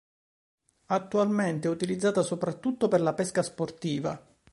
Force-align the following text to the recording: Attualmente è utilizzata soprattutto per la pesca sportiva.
Attualmente 0.87 1.67
è 1.67 1.69
utilizzata 1.69 2.23
soprattutto 2.23 2.87
per 2.87 3.01
la 3.01 3.13
pesca 3.13 3.43
sportiva. 3.43 4.19